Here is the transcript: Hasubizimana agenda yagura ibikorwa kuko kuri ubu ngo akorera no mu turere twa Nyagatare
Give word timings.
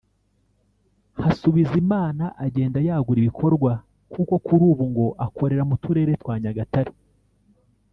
Hasubizimana 1.23 2.25
agenda 2.45 2.77
yagura 2.87 3.17
ibikorwa 3.21 3.71
kuko 4.13 4.33
kuri 4.45 4.63
ubu 4.71 4.83
ngo 4.91 5.05
akorera 5.25 5.61
no 5.65 5.67
mu 5.69 5.75
turere 5.83 6.11
twa 6.21 6.35
Nyagatare 6.43 6.91